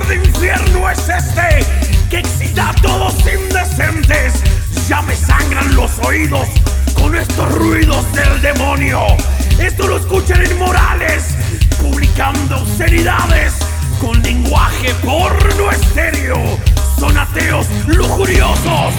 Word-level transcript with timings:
de 0.00 0.14
infierno 0.14 0.88
es 0.88 1.06
este 1.06 1.66
que 2.08 2.18
excita 2.20 2.70
a 2.70 2.74
todos 2.76 3.14
indecentes. 3.26 4.32
Ya 4.88 5.02
me 5.02 5.14
sangran 5.14 5.74
los 5.74 5.98
oídos 5.98 6.48
con 6.94 7.14
estos 7.14 7.52
ruidos 7.52 8.10
del 8.12 8.40
demonio. 8.40 9.00
Esto 9.58 9.86
lo 9.86 9.98
escuchan 9.98 10.42
inmorales, 10.50 11.34
publicando 11.80 12.56
obscenidades 12.62 13.54
con 14.00 14.22
lenguaje 14.22 14.94
porno 15.04 15.70
estéreo. 15.70 16.38
Son 16.98 17.16
ateos 17.16 17.66
lujuriosos. 17.86 18.94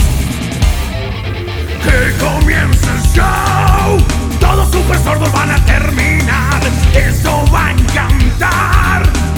Que 1.84 2.24
comience 2.24 2.88
el 2.88 3.02
show. 3.14 3.98
Todos 4.40 4.72
super 4.72 4.98
sordos 5.00 5.32
van 5.32 5.52
a 5.52 5.66
terminar. 5.66 6.62
Eso 6.94 7.44
va 7.52 7.68
a 7.68 7.72
encantar. 7.72 8.93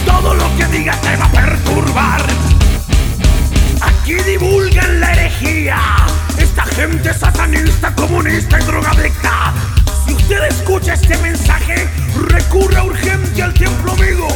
Todo 0.06 0.34
lo 0.34 0.58
que 0.58 0.66
diga 0.68 0.94
te 1.02 1.16
va 1.18 1.26
a 1.26 1.32
perturbar. 1.32 2.22
Aquí 3.82 4.14
divulgan 4.14 5.00
la 5.00 5.12
herejía. 5.14 5.78
Esta 6.38 6.64
gente 6.66 7.14
satanista, 7.14 7.94
comunista 7.96 8.60
y 8.60 8.64
drogadicta. 8.64 9.54
Si 10.06 10.14
usted 10.14 10.44
escucha 10.46 10.94
este 10.94 11.18
mensaje, 11.18 11.90
recurra 12.30 12.84
urgente 12.84 13.44
al 13.44 13.54
templo 13.54 13.92
amigo. 13.94 14.28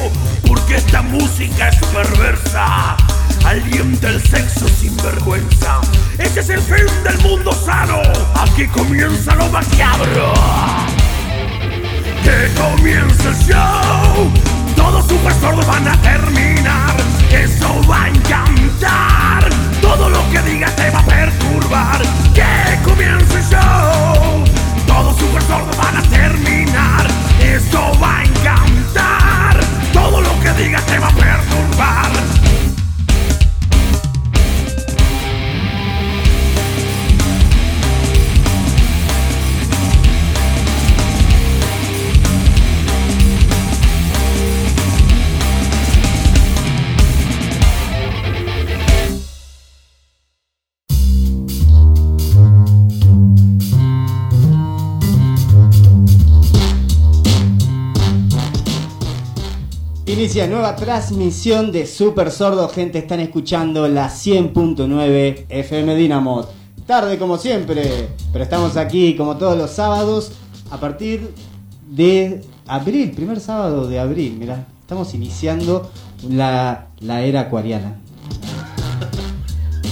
Porque 0.47 0.75
esta 0.77 1.01
música 1.01 1.69
es 1.69 1.77
perversa. 1.87 2.97
Alienta 3.45 4.09
el 4.09 4.21
sexo 4.21 4.67
sin 4.67 4.95
vergüenza. 4.97 5.81
Ese 6.17 6.39
es 6.41 6.49
el 6.49 6.61
fin 6.61 7.03
del 7.03 7.17
mundo 7.19 7.51
sano. 7.53 8.01
Aquí 8.35 8.67
comienza 8.67 9.35
lo 9.35 9.47
macabro. 9.49 10.33
Que 12.23 12.51
comience 12.59 13.27
el 13.27 13.35
show. 13.35 14.58
Todos 14.79 15.05
super 15.07 15.33
sordos 15.33 15.67
van 15.67 15.87
a 15.89 16.01
terminar. 16.01 16.95
Eso 17.31 17.69
va 17.89 18.05
a 18.05 18.07
encantar. 18.07 19.49
Todo 19.81 20.09
lo 20.09 20.21
que 20.31 20.41
diga 20.43 20.67
te 20.75 20.89
va 20.89 20.99
a 20.99 21.05
perturbar. 21.05 22.01
Que 22.33 22.79
comience 22.85 23.37
el 23.37 23.43
show. 23.43 24.43
Todos 24.87 25.17
super 25.17 25.43
sordos 25.43 25.75
van 25.75 25.97
a 25.97 26.01
terminar. 26.03 27.05
Eso 27.41 27.91
va 28.01 28.19
a 28.19 28.23
encantar. 28.23 29.59
Todo 29.91 30.21
lo 30.21 30.39
que 30.39 30.53
diga 30.53 30.79
te 30.81 30.97
va 30.97 31.07
a 31.09 31.13
perturbar. 31.13 32.48
Inicia 60.19 60.47
nueva 60.47 60.75
transmisión 60.75 61.71
de 61.71 61.85
Super 61.85 62.29
Sordo, 62.29 62.67
gente, 62.67 62.99
están 62.99 63.21
escuchando 63.21 63.87
la 63.87 64.09
100.9 64.09 65.45
FM 65.47 65.95
Dinamo. 65.95 66.45
Tarde 66.85 67.17
como 67.17 67.37
siempre, 67.37 68.09
pero 68.33 68.43
estamos 68.43 68.75
aquí 68.75 69.15
como 69.15 69.37
todos 69.37 69.57
los 69.57 69.71
sábados 69.71 70.33
a 70.71 70.77
partir 70.77 71.33
de 71.89 72.41
abril, 72.67 73.11
primer 73.11 73.39
sábado 73.39 73.87
de 73.87 73.97
abril, 73.97 74.35
mirá, 74.37 74.67
estamos 74.81 75.13
iniciando 75.13 75.89
la, 76.27 76.87
la 76.99 77.21
era 77.21 77.39
acuariana. 77.39 77.95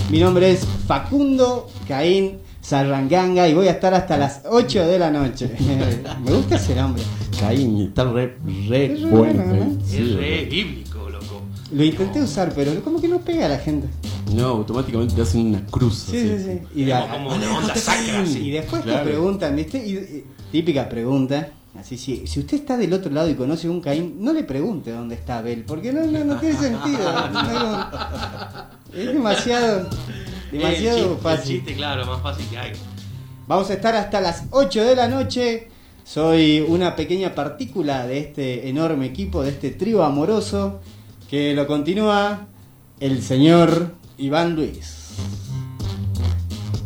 Mi 0.10 0.20
nombre 0.20 0.52
es 0.52 0.68
Facundo 0.88 1.70
Caín 1.88 2.40
Sarranganga 2.60 3.48
y 3.48 3.54
voy 3.54 3.70
a 3.70 3.72
estar 3.72 3.94
hasta 3.94 4.18
las 4.18 4.42
8 4.50 4.88
de 4.88 5.00
la 5.00 5.10
noche. 5.10 5.56
Me 6.26 6.32
gusta 6.34 6.58
ese 6.58 6.76
nombre. 6.76 7.02
Caín, 7.40 7.82
está 7.82 8.04
re, 8.06 8.38
re 8.68 8.94
Es 8.94 9.02
re 9.02 9.10
bueno. 9.10 9.44
bueno, 9.44 9.56
eh. 9.56 9.68
¿no? 9.80 9.86
Sí. 9.86 9.98
Es 9.98 10.16
re 10.16 10.46
bíblico, 10.46 11.10
loco. 11.10 11.42
Lo 11.72 11.84
intenté 11.84 12.22
usar, 12.22 12.54
pero 12.56 12.74
como 12.84 13.00
que 13.02 13.08
no 13.08 13.20
pega 13.20 13.46
a 13.46 13.50
la 13.50 13.60
gente. 13.60 13.88
No, 14.34 14.46
automáticamente 14.48 15.16
te 15.16 15.22
hacen 15.22 15.48
una 15.48 15.66
cruz. 15.66 16.06
Sí, 16.10 16.18
así. 16.18 16.28
sí, 16.30 16.44
sí. 16.44 16.60
Y, 16.82 16.86
Como, 16.86 17.00
la- 17.00 17.08
como 17.12 17.36
una 17.36 17.58
onda 17.58 17.76
sacra, 17.76 18.20
y 18.20 18.24
así. 18.24 18.52
después 18.52 18.82
Claro. 18.84 19.00
te 19.00 19.06
preguntan, 19.10 19.56
¿viste? 19.56 19.86
Y, 19.86 19.94
y- 19.94 20.24
típica 20.52 20.88
pregunta. 20.90 21.50
Así, 21.80 21.96
si, 21.98 22.26
si 22.26 22.40
usted 22.40 22.58
está 22.58 22.76
del 22.76 22.92
otro 22.94 23.12
lado 23.12 23.30
y 23.30 23.36
conoce 23.36 23.70
un 23.70 23.82
Caín, 23.82 24.16
no 24.20 24.34
le 24.34 24.44
pregunte 24.44 24.92
dónde 24.92 25.14
está 25.14 25.38
Abel, 25.40 25.64
porque 25.64 25.94
no, 25.94 26.06
no, 26.08 26.24
no 26.24 26.38
tiene 26.40 26.56
sentido. 26.60 27.30
No, 27.32 27.88
es 28.94 29.06
demasiado, 29.14 29.88
El 30.52 30.58
demasiado 30.60 31.14
el 31.14 31.18
fácil. 31.20 31.58
chiste, 31.58 31.76
claro, 31.76 32.06
más 32.06 32.22
fácil 32.22 32.46
que 32.50 32.58
hay. 32.58 32.72
Vamos 33.48 33.70
a 33.70 33.74
estar 33.76 33.96
hasta 33.96 34.20
las 34.22 34.46
8 34.50 34.84
de 34.84 34.96
la 34.96 35.08
noche. 35.08 35.68
Soy 36.18 36.62
una 36.66 36.96
pequeña 36.96 37.36
partícula 37.36 38.08
de 38.08 38.20
este 38.20 38.70
enorme 38.70 39.06
equipo, 39.08 39.44
de 39.44 39.50
este 39.50 39.72
trío 39.72 40.06
amoroso, 40.06 40.80
que 41.30 41.54
lo 41.54 41.68
continúa 41.68 42.48
el 43.02 43.22
señor 43.22 43.92
Iván 44.18 44.56
Luis. 44.56 44.94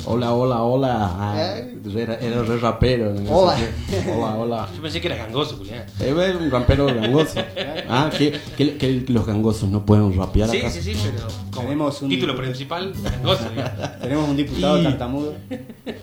Hola, 0.05 0.33
hola, 0.33 0.63
hola. 0.63 1.15
Ah, 1.19 1.55
Eh. 1.59 1.77
era, 1.95 2.15
era 2.15 2.41
re 2.41 2.57
rapero. 2.57 3.13
no 3.13 3.29
Hola. 3.31 3.55
Hola, 4.11 4.35
hola. 4.35 4.69
Yo 4.75 4.81
pensé 4.81 4.99
que 4.99 5.07
era 5.07 5.15
gangoso, 5.17 5.55
Julián. 5.57 5.85
Eh, 5.99 6.11
ve, 6.11 6.35
un 6.35 6.49
rampero 6.49 6.87
gangoso. 6.87 7.39
Ah, 7.93 8.09
que, 8.17 8.39
que- 8.57 8.77
que 8.77 9.05
los 9.09 9.25
gangosos 9.27 9.69
no 9.69 9.85
pueden 9.85 10.17
rapear 10.17 10.49
Sí, 10.49 10.57
acá. 10.57 10.71
sí, 10.71 10.81
sí, 10.81 10.93
pero 11.03 11.27
como 11.51 11.67
Tenemos 11.67 12.01
un- 12.01 12.09
título 12.09 12.35
principal, 12.35 12.91
gangoso. 13.03 13.49
digamos. 13.51 13.99
Tenemos 14.01 14.29
un 14.29 14.37
diputado 14.37 14.79
Y- 14.79 14.83
tartamudo. 14.83 15.33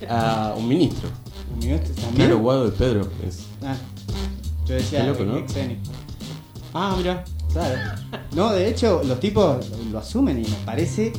Ah, 0.08 0.54
un 0.56 0.68
ministro. 0.68 1.08
Minuto 1.60 1.90
también. 1.92 2.14
Claro, 2.14 2.38
Guado 2.38 2.64
de 2.66 2.72
Pedro. 2.72 3.08
es- 3.26 3.44
Ah, 3.64 3.76
yo 4.66 4.74
decía 4.74 5.04
loco, 5.04 5.24
¿no? 5.24 5.44
Ah, 6.74 6.94
mira. 6.96 7.24
Claro. 7.52 7.78
No, 8.36 8.52
de 8.52 8.68
hecho, 8.68 9.02
los 9.04 9.18
tipos 9.20 9.66
lo 9.90 9.98
asumen 9.98 10.38
y 10.38 10.42
me 10.48 10.56
parece 10.66 11.12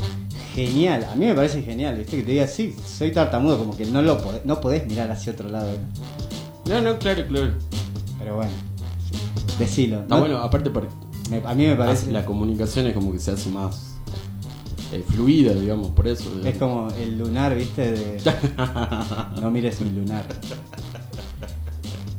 genial. 0.53 1.07
A 1.11 1.15
mí 1.15 1.25
me 1.25 1.33
parece 1.33 1.61
genial, 1.63 1.97
¿viste? 1.97 2.17
Que 2.17 2.23
te 2.23 2.31
diga, 2.33 2.47
sí, 2.47 2.75
soy 2.85 3.11
tartamudo, 3.11 3.57
como 3.57 3.75
que 3.75 3.85
no 3.85 4.01
lo 4.01 4.17
podés, 4.21 4.45
no 4.45 4.61
podés 4.61 4.85
mirar 4.87 5.09
hacia 5.11 5.33
otro 5.33 5.49
lado. 5.49 5.71
¿no? 6.65 6.75
No, 6.75 6.81
no, 6.93 6.99
claro, 6.99 7.25
claro. 7.27 7.53
Pero 8.19 8.35
bueno, 8.35 8.51
decilo. 9.57 10.01
Está 10.01 10.15
¿no? 10.15 10.21
bueno, 10.21 10.37
aparte 10.37 10.69
para 10.69 10.87
Me- 11.31 11.41
a 11.45 11.55
mí 11.55 11.65
me 11.65 11.75
parece. 11.75 12.11
la 12.11 12.23
comunicación 12.25 12.85
es 12.87 12.93
como 12.93 13.11
que 13.11 13.19
se 13.19 13.31
hace 13.31 13.49
más 13.49 13.95
eh, 14.91 15.03
fluida, 15.07 15.53
digamos, 15.53 15.89
por 15.91 16.07
eso. 16.07 16.31
Es 16.43 16.57
como 16.57 16.89
el 16.91 17.17
lunar, 17.17 17.55
¿viste? 17.55 17.91
De... 17.91 18.21
No 19.41 19.51
mires 19.51 19.79
mi 19.81 19.91
lunar. 19.91 20.25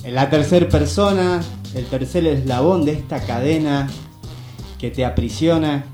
En 0.05 0.15
la 0.15 0.31
tercera 0.31 0.69
persona, 0.69 1.41
el 1.75 1.85
tercer 1.87 2.27
eslabón 2.27 2.85
de 2.85 2.93
esta 2.93 3.21
cadena 3.21 3.89
que 4.79 4.91
te 4.91 5.05
aprisiona, 5.05 5.85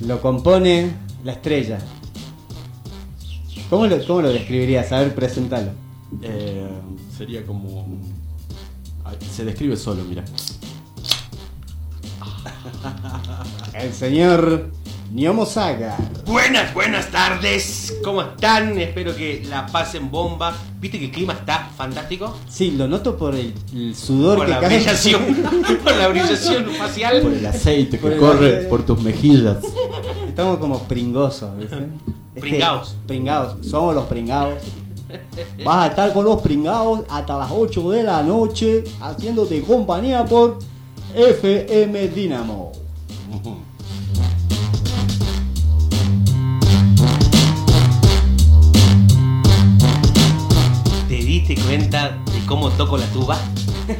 lo 0.00 0.20
compone 0.20 0.92
la 1.24 1.32
estrella. 1.32 1.78
¿Cómo 3.70 3.86
lo, 3.86 4.06
cómo 4.06 4.22
lo 4.22 4.28
describirías? 4.28 4.92
A 4.92 5.00
ver, 5.00 5.14
presentalo. 5.14 5.70
Eh, 6.20 6.68
sería 7.16 7.44
como. 7.46 7.86
Se 9.34 9.44
describe 9.44 9.76
solo, 9.76 10.04
mira. 10.04 10.24
El 13.74 13.92
señor 13.92 14.70
Niomo 15.12 15.44
Saga. 15.44 15.96
Buenas, 16.24 16.72
buenas 16.72 17.10
tardes. 17.10 17.94
¿Cómo 18.02 18.22
están? 18.22 18.78
Espero 18.78 19.14
que 19.14 19.42
la 19.48 19.66
pasen 19.66 20.10
bomba. 20.10 20.54
¿Viste 20.80 20.98
que 20.98 21.06
el 21.06 21.10
clima 21.10 21.34
está 21.34 21.68
fantástico? 21.76 22.34
Sí, 22.48 22.70
lo 22.70 22.88
noto 22.88 23.16
por 23.16 23.34
el, 23.34 23.52
el 23.74 23.94
sudor 23.94 24.38
Por 24.38 24.46
que 24.46 24.52
la 24.52 24.60
cae. 24.60 24.76
brillación, 24.78 25.22
por 25.84 25.96
la 25.96 26.08
brillación 26.08 26.64
facial. 26.78 27.20
Por 27.20 27.32
el 27.34 27.44
aceite 27.46 27.98
Por 27.98 28.10
que 28.10 28.14
el 28.16 28.20
corre 28.20 28.46
aceite. 28.52 28.68
por 28.68 28.86
tus 28.86 29.02
mejillas. 29.02 29.58
Estamos 30.26 30.58
como 30.58 30.78
pringosos, 30.84 31.58
¿viste? 31.58 31.76
Este- 31.76 32.40
Pringaos. 32.40 32.96
Pringaos, 33.06 33.66
somos 33.66 33.94
los 33.94 34.06
pringaos. 34.06 34.54
Vas 35.62 35.76
a 35.84 35.86
estar 35.88 36.12
con 36.14 36.24
los 36.24 36.40
pringaos 36.40 37.02
hasta 37.10 37.36
las 37.36 37.50
8 37.50 37.90
de 37.90 38.02
la 38.02 38.22
noche 38.22 38.82
haciéndote 39.02 39.60
compañía 39.60 40.24
por 40.24 40.58
FM 41.14 42.08
Dinamo. 42.08 42.72
Diste 51.54 51.64
cuenta 51.66 52.10
de 52.32 52.46
cómo 52.46 52.70
toco 52.70 52.96
la 52.98 53.06
tuba? 53.06 53.38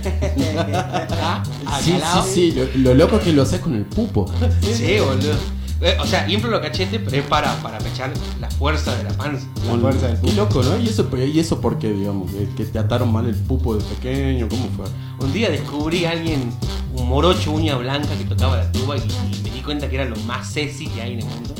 Sí, 1.82 1.92
sí, 1.92 2.52
sí. 2.52 2.52
Lo, 2.52 2.90
lo 2.90 2.94
loco 2.94 3.16
es 3.16 3.22
que 3.22 3.32
lo 3.32 3.42
haces 3.42 3.60
con 3.60 3.74
el 3.74 3.84
pupo. 3.84 4.30
Sí, 4.60 4.96
boludo. 5.04 5.32
Eh, 5.80 5.96
O 6.00 6.06
sea, 6.06 6.28
inflo 6.30 6.50
los 6.50 6.60
cachetes, 6.60 7.00
pero 7.04 7.16
es 7.16 7.26
para, 7.26 7.56
para 7.62 7.78
pechar 7.78 8.12
la 8.40 8.48
fuerza 8.50 8.94
de 8.96 9.04
la 9.04 9.10
panza. 9.10 9.46
La 9.64 9.70
Con- 9.70 9.80
fuerza 9.80 10.06
del 10.08 10.16
Qué 10.20 10.28
pupo. 10.28 10.36
loco, 10.36 10.62
¿no? 10.62 10.78
¿Y 10.78 10.88
eso, 10.88 11.08
¿Y 11.16 11.40
eso 11.40 11.60
por 11.60 11.78
qué, 11.78 11.92
digamos? 11.92 12.30
¿Que, 12.56 12.64
te 12.64 12.78
ataron 12.78 13.10
mal 13.12 13.26
el 13.26 13.34
pupo 13.34 13.74
de 13.74 13.82
pequeño? 13.82 14.48
¿Cómo 14.48 14.68
fue? 14.76 14.84
Un 15.26 15.32
día 15.32 15.50
descubrí 15.50 16.04
a 16.04 16.10
alguien 16.12 16.52
un 16.94 17.08
morocho 17.08 17.50
uña 17.50 17.74
blanca 17.76 18.10
que 18.16 18.24
tocaba 18.24 18.58
la 18.58 18.70
tuba 18.70 18.96
y, 18.96 19.00
y 19.00 19.40
me 19.42 19.50
di 19.50 19.60
cuenta 19.62 19.88
que 19.88 19.96
era 19.96 20.04
lo 20.04 20.16
más 20.18 20.46
sexy 20.52 20.86
que 20.86 21.02
hay 21.02 21.14
en 21.14 21.18
el 21.20 21.24
mundo. 21.24 21.54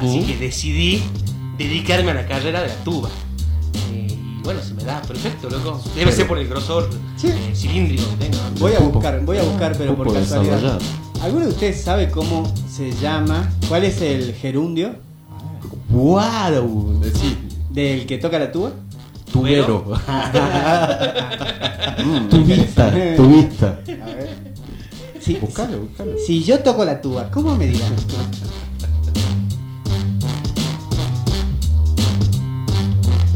Así 0.00 0.20
que 0.22 0.36
decidí 0.38 1.02
dedicarme 1.58 2.12
a 2.12 2.14
la 2.14 2.26
carrera 2.26 2.62
de 2.62 2.68
la 2.68 2.76
tuba. 2.84 3.10
Bueno, 4.46 4.62
se 4.62 4.72
me 4.74 4.84
da 4.84 5.02
perfecto, 5.02 5.50
loco. 5.50 5.78
Debe 5.94 6.10
ser 6.12 6.26
por 6.28 6.38
el 6.38 6.46
grosor 6.48 6.88
Sí. 7.16 7.26
eh, 7.28 7.52
cilíndrico 7.54 8.04
que 8.10 8.26
tengo. 8.26 8.38
Voy 8.60 8.72
a 8.74 8.78
buscar, 8.78 9.20
voy 9.24 9.38
a 9.38 9.42
buscar, 9.42 9.76
pero 9.76 9.94
por 9.96 10.12
casualidad. 10.14 10.78
¿Alguno 11.20 11.46
de 11.46 11.50
ustedes 11.50 11.82
sabe 11.82 12.10
cómo 12.10 12.50
se 12.70 12.92
llama? 12.92 13.52
¿Cuál 13.68 13.84
es 13.84 14.00
el 14.00 14.32
gerundio 14.34 14.94
¡Wow! 15.90 17.00
Sí, 17.14 17.36
del 17.70 18.06
que 18.06 18.18
toca 18.18 18.38
la 18.38 18.50
tuba? 18.52 18.70
tubero. 19.32 19.84
Mm, 21.98 22.28
tu 22.28 22.44
vista, 22.44 22.92
tu 23.16 23.26
vista. 23.26 23.66
A 23.68 24.06
ver. 24.14 24.28
Si, 25.18 25.34
Buscalo, 25.36 25.78
buscalo. 25.80 26.12
si 26.24 26.44
yo 26.44 26.60
toco 26.60 26.84
la 26.84 27.00
tuba, 27.00 27.30
¿cómo 27.30 27.56
me 27.56 27.66
dirán? 27.66 27.90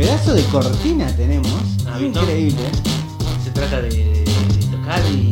Pedazo 0.01 0.33
de 0.35 0.43
cortina 0.45 1.07
tenemos. 1.15 1.53
Ah. 1.87 2.01
Increíble. 2.01 2.63
Se 3.45 3.51
trata 3.51 3.83
de, 3.83 3.89
de- 3.91 4.25
de 4.25 4.67
tocar 4.77 5.03
y, 5.13 5.31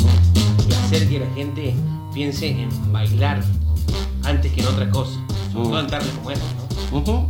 y 0.69 0.73
hacer 0.75 1.09
que 1.09 1.21
la 1.21 1.27
gente 1.35 1.75
piense 2.13 2.49
en 2.49 2.69
bailar 2.93 3.43
antes 4.25 4.53
que 4.53 4.61
en 4.61 4.67
otra 4.67 4.91
cosa. 4.91 5.13
Sobre 5.53 5.65
Mm. 5.65 5.71
todo 5.71 5.81
en 5.81 5.87
tardes 5.87 6.11
como 6.19 6.31
esta, 6.31 6.45
¿no? 6.93 6.99
Ujú. 6.99 7.29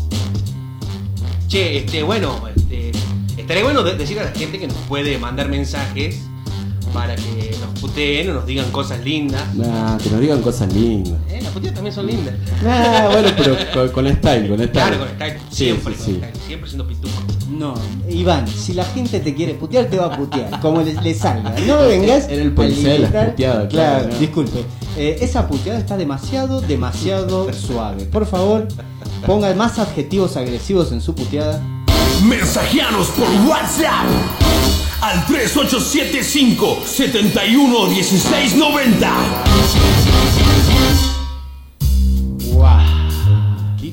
Che, 1.47 1.79
este, 1.79 2.03
bueno, 2.03 2.35
este, 2.57 2.91
estaría 3.37 3.63
bueno 3.63 3.85
de- 3.85 3.95
decir 3.97 4.19
a 4.19 4.25
la 4.25 4.33
gente 4.33 4.59
que 4.59 4.67
nos 4.67 4.77
puede 4.89 5.17
mandar 5.19 5.49
mensajes 5.49 6.21
para 6.89 7.15
que 7.17 7.55
nos 7.61 7.81
puteen 7.81 8.31
o 8.31 8.35
nos 8.35 8.47
digan 8.47 8.71
cosas 8.71 9.01
lindas. 9.05 9.43
Nah, 9.55 9.97
que 9.99 10.11
nos 10.11 10.21
digan 10.21 10.41
cosas 10.43 10.73
lindas. 10.73 11.15
Eh, 11.31 11.41
las 11.43 11.53
puteadas 11.53 11.75
también 11.77 11.95
son 11.95 12.07
lindas. 12.07 12.35
Nah, 12.63 13.09
bueno, 13.11 13.29
pero 13.37 13.57
con, 13.75 13.89
con 13.91 14.09
style, 14.17 14.49
con 14.49 14.57
style. 14.59 14.71
Claro, 14.73 14.99
con 14.99 15.09
style, 15.09 15.39
siempre 15.51 15.95
sí, 15.95 15.99
con 15.99 16.07
sí. 16.07 16.17
style, 16.19 16.33
siempre 16.47 16.69
siendo 16.71 16.87
pituco. 16.89 17.09
No, 17.51 17.75
Iván, 18.09 18.47
si 18.47 18.75
la 18.75 18.85
gente 18.85 19.21
te 19.21 19.35
quiere 19.35 19.55
putear, 19.55 19.87
te 19.87 19.97
va 19.97 20.07
a 20.15 20.17
putear, 20.17 20.61
como 20.61 20.83
le, 20.83 20.95
le 20.95 21.15
salga. 21.15 21.51
No 21.67 21.77
me 21.81 21.87
vengas. 21.89 22.29
Era 22.29 22.43
el 22.43 22.53
a 22.53 22.55
policía 22.55 22.93
de 22.93 22.99
las 23.01 23.11
limitar- 23.11 23.31
puteadas, 23.31 23.69
Claro, 23.69 23.99
claro, 24.01 24.09
¿no? 24.15 24.19
disculpe. 24.21 24.65
Eh, 24.97 25.19
esa 25.21 25.47
puteada 25.49 25.79
está 25.79 25.97
demasiado, 25.97 26.61
demasiado 26.61 27.53
suave. 27.53 28.05
Por 28.05 28.27
favor, 28.27 28.69
ponga 29.27 29.53
más 29.55 29.79
adjetivos 29.79 30.37
agresivos 30.37 30.93
en 30.93 31.01
su 31.01 31.15
puteada. 31.15 31.63
Mensajeanos 32.23 33.07
por 33.09 33.29
WhatsApp 33.49 34.05
al 35.01 35.25
3875 35.27 36.79
71 36.85 37.87
16 37.87 38.57
90. 38.57 39.11
¿Qué? 43.81 43.93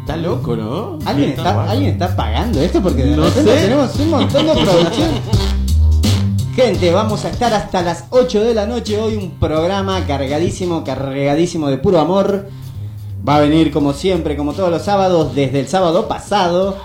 Está 0.00 0.16
loco, 0.16 0.56
¿no? 0.56 0.98
¿Alguien 1.04 1.30
Está. 1.30 1.70
¿Alguien 1.70 1.90
está 1.92 2.14
pagando 2.16 2.60
esto? 2.60 2.82
Porque 2.82 3.02
de 3.04 3.16
No 3.16 3.24
repente 3.24 3.54
sé. 3.54 3.62
tenemos 3.62 3.96
un 3.96 4.10
montón 4.10 4.46
de 4.46 4.52
producción. 4.52 5.08
Gente, 6.54 6.90
vamos 6.92 7.24
a 7.24 7.30
estar 7.30 7.52
hasta 7.52 7.82
las 7.82 8.04
8 8.10 8.44
de 8.44 8.54
la 8.54 8.66
noche. 8.66 8.98
Hoy 8.98 9.16
un 9.16 9.30
programa 9.32 10.06
cargadísimo, 10.06 10.84
cargadísimo 10.84 11.68
de 11.68 11.78
puro 11.78 12.00
amor. 12.00 12.48
Va 13.28 13.36
a 13.36 13.40
venir 13.40 13.72
como 13.72 13.92
siempre, 13.92 14.36
como 14.36 14.52
todos 14.52 14.70
los 14.70 14.82
sábados, 14.82 15.34
desde 15.34 15.60
el 15.60 15.68
sábado 15.68 16.06
pasado. 16.06 16.76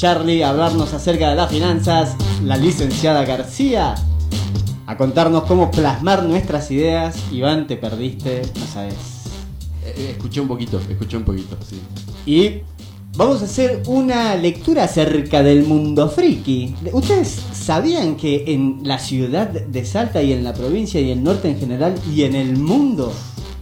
Charlie 0.00 0.42
a 0.42 0.48
hablarnos 0.48 0.94
acerca 0.94 1.28
de 1.28 1.36
las 1.36 1.50
finanzas. 1.50 2.16
La 2.42 2.56
licenciada 2.56 3.22
García 3.26 3.94
a 4.86 4.96
contarnos 4.96 5.42
cómo 5.42 5.70
plasmar 5.70 6.22
nuestras 6.22 6.70
ideas. 6.70 7.18
Iván, 7.30 7.66
te 7.66 7.76
perdiste, 7.76 8.40
no 8.58 8.66
sabes. 8.66 8.94
Eh, 9.84 9.94
eh, 9.94 10.10
escuché 10.12 10.40
un 10.40 10.48
poquito, 10.48 10.80
escuché 10.88 11.18
un 11.18 11.24
poquito, 11.24 11.54
sí. 11.68 11.82
Y 12.24 12.62
vamos 13.14 13.42
a 13.42 13.44
hacer 13.44 13.82
una 13.88 14.36
lectura 14.36 14.84
acerca 14.84 15.42
del 15.42 15.64
mundo 15.64 16.08
friki. 16.08 16.74
¿Ustedes 16.92 17.38
sabían 17.52 18.16
que 18.16 18.54
en 18.54 18.80
la 18.84 18.98
ciudad 18.98 19.48
de 19.48 19.84
Salta 19.84 20.22
y 20.22 20.32
en 20.32 20.44
la 20.44 20.54
provincia 20.54 20.98
y 20.98 21.10
el 21.10 21.22
norte 21.22 21.50
en 21.50 21.60
general 21.60 21.94
y 22.10 22.22
en 22.22 22.36
el 22.36 22.56
mundo 22.56 23.12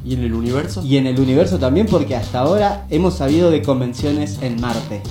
¿Y 0.05 0.15
en 0.15 0.23
el 0.23 0.33
universo? 0.33 0.85
y 0.85 0.99
en 0.99 1.09
el 1.09 1.19
universo 1.19 1.59
también, 1.59 1.87
porque 1.87 2.15
hasta 2.15 2.39
ahora 2.39 2.87
hemos 2.91 3.15
sabido 3.15 3.51
de 3.51 3.61
convenciones 3.61 4.39
en 4.41 4.61
Marte? 4.61 5.03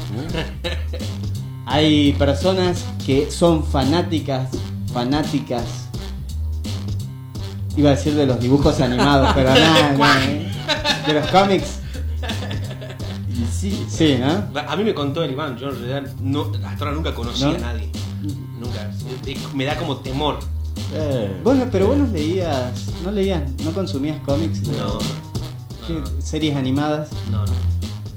Hay 1.67 2.13
personas 2.13 2.85
que 3.05 3.29
son 3.29 3.63
fanáticas, 3.65 4.49
fanáticas. 4.93 5.63
Iba 7.75 7.89
a 7.91 7.95
decir 7.95 8.15
de 8.15 8.25
los 8.25 8.39
dibujos 8.39 8.79
animados, 8.81 9.31
pero 9.35 9.49
nada, 9.53 9.93
nada, 9.93 10.23
¿eh? 10.25 10.51
de 11.05 11.13
los 11.13 11.27
cómics. 11.27 11.79
Sí. 13.51 13.85
Sí, 13.89 14.17
¿no? 14.19 14.59
A 14.67 14.75
mí 14.75 14.83
me 14.83 14.93
contó 14.93 15.23
el 15.23 15.31
Iván, 15.31 15.57
yo 15.57 15.69
en 15.69 15.79
realidad 15.79 16.13
no, 16.21 16.51
hasta 16.65 16.85
ahora 16.85 16.91
nunca 16.95 17.13
conocí 17.13 17.43
¿No? 17.43 17.49
a 17.51 17.57
nadie. 17.57 17.89
Nunca. 18.59 18.89
Eh, 19.25 19.37
Me 19.53 19.65
da 19.65 19.75
como 19.77 19.97
temor. 19.97 20.39
Eh, 20.93 21.41
Vos, 21.43 21.55
no- 21.55 21.65
pero 21.71 21.87
vos 21.87 21.97
no 21.97 22.07
leías, 22.07 22.71
no 23.03 23.11
leías, 23.11 23.41
no 23.63 23.71
consumías 23.71 24.19
cómics, 24.25 24.63
de- 24.65 24.77
No. 24.77 24.99
¿qué? 25.85 25.93
No, 25.93 25.99
no. 25.99 26.05
series 26.21 26.55
animadas. 26.55 27.09
No, 27.31 27.45
no. 27.45 27.51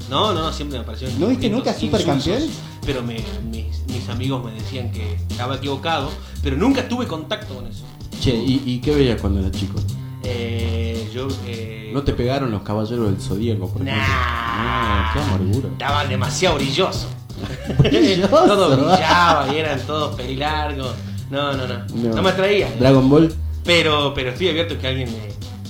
No, 0.08 0.35
no, 0.35 0.43
no, 0.43 0.52
siempre 0.52 0.79
me 0.79 0.85
pareció. 0.85 1.08
¿No 1.19 1.26
viste 1.29 1.49
nunca 1.49 1.73
Supercampeones? 1.75 2.50
Pero 2.86 3.02
me- 3.02 3.22
mis, 3.50 3.84
mis 3.88 4.08
amigos 4.08 4.44
me 4.44 4.52
decían 4.52 4.90
que 4.90 5.14
estaba 5.28 5.56
equivocado, 5.56 6.10
pero 6.42 6.56
nunca 6.56 6.88
tuve 6.88 7.06
contacto 7.06 7.54
con 7.54 7.66
eso. 7.66 7.84
Che, 8.20 8.30
¿y, 8.34 8.62
y 8.66 8.78
qué 8.80 8.94
veías 8.94 9.20
cuando 9.20 9.40
eras 9.40 9.52
chico? 9.52 9.78
Eh, 10.22 11.08
yo. 11.12 11.28
Eh, 11.46 11.90
¿No 11.94 12.02
te 12.02 12.12
pegaron 12.12 12.50
los 12.50 12.62
caballeros 12.62 13.06
del 13.10 13.20
zodíaco, 13.20 13.68
por 13.68 13.82
ejemplo? 13.82 13.96
Nah. 13.96 14.06
Ah, 14.08 15.10
qué 15.12 15.20
amargura. 15.20 15.68
Estaban 15.68 16.08
demasiado 16.08 16.56
brillosos. 16.56 17.06
Brilloso. 17.78 18.28
todo 18.28 18.76
brillaba 18.76 19.52
y 19.52 19.58
eran 19.58 19.80
todos 19.80 20.14
pelilargos. 20.14 20.94
No, 21.30 21.52
no, 21.54 21.66
no. 21.66 21.78
No, 21.94 22.14
No. 22.16 22.22
me 22.22 22.28
atraía. 22.30 22.68
Dragon 22.78 23.08
Ball. 23.08 23.32
Pero, 23.64 24.12
pero 24.14 24.30
estoy 24.30 24.48
abierto 24.48 24.74
a 24.74 24.78
que 24.78 24.86
alguien 24.88 25.08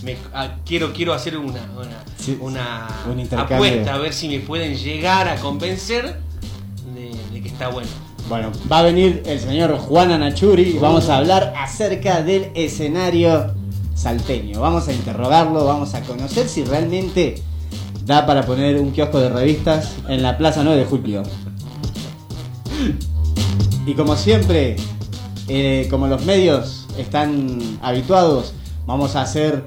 me. 0.02 0.12
me- 0.12 0.18
ah, 0.34 0.56
quiero, 0.66 0.92
quiero 0.92 1.12
hacer 1.14 1.36
una, 1.38 1.60
una, 1.76 2.02
Sí, 2.18 2.36
una 2.40 2.88
un 3.08 3.20
apuesta 3.38 3.94
a 3.94 3.98
ver 3.98 4.12
si 4.12 4.28
me 4.28 4.40
pueden 4.40 4.74
llegar 4.76 5.28
a 5.28 5.36
convencer 5.36 6.18
Bueno, 8.28 8.52
va 8.72 8.78
a 8.78 8.82
venir 8.82 9.22
el 9.26 9.38
señor 9.38 9.76
Juan 9.76 10.12
Anachuri 10.12 10.62
y 10.62 10.78
vamos 10.78 11.10
a 11.10 11.18
hablar 11.18 11.52
acerca 11.58 12.22
del 12.22 12.50
escenario 12.55 13.55
salteño. 13.94 14.60
Vamos 14.60 14.88
a 14.88 14.94
interrogarlo, 14.94 15.67
vamos 15.67 15.93
a 15.94 16.00
conocer 16.00 16.48
si 16.48 16.64
realmente 16.64 17.43
da 18.06 18.24
para 18.24 18.46
poner 18.46 18.81
un 18.81 18.93
kiosco 18.93 19.20
de 19.20 19.29
revistas 19.29 19.93
en 20.08 20.22
la 20.22 20.38
Plaza 20.38 20.62
9 20.64 20.79
de 20.79 20.84
Julio. 20.86 21.22
Y 23.84 23.93
como 23.94 24.17
siempre, 24.17 24.76
eh, 25.48 25.86
como 25.90 26.06
los 26.06 26.24
medios 26.24 26.86
están 26.96 27.79
habituados, 27.82 28.55
vamos 28.86 29.17
a 29.17 29.22
hacer 29.22 29.64